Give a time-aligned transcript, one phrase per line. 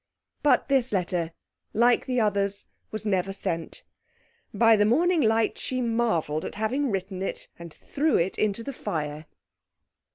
[0.41, 1.31] But this letter,
[1.73, 3.83] like the others, was never sent.
[4.51, 8.73] By the morning light she marvelled at having written it, and threw it into the
[8.73, 9.27] fire.